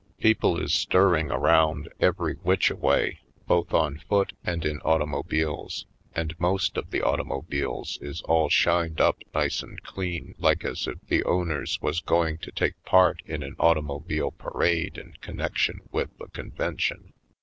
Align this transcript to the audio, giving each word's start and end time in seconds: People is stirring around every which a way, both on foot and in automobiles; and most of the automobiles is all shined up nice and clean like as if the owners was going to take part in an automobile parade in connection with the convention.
People 0.17 0.57
is 0.59 0.73
stirring 0.73 1.29
around 1.29 1.87
every 1.99 2.33
which 2.37 2.71
a 2.71 2.75
way, 2.75 3.19
both 3.45 3.71
on 3.71 3.99
foot 4.09 4.33
and 4.43 4.65
in 4.65 4.79
automobiles; 4.79 5.85
and 6.15 6.33
most 6.39 6.75
of 6.75 6.89
the 6.89 7.03
automobiles 7.03 7.99
is 8.01 8.23
all 8.23 8.49
shined 8.49 8.99
up 8.99 9.19
nice 9.35 9.61
and 9.61 9.83
clean 9.83 10.33
like 10.39 10.65
as 10.65 10.87
if 10.87 10.99
the 11.07 11.23
owners 11.25 11.79
was 11.83 11.99
going 11.99 12.39
to 12.39 12.51
take 12.51 12.83
part 12.83 13.21
in 13.27 13.43
an 13.43 13.55
automobile 13.59 14.31
parade 14.31 14.97
in 14.97 15.13
connection 15.21 15.81
with 15.91 16.09
the 16.17 16.29
convention. 16.29 17.13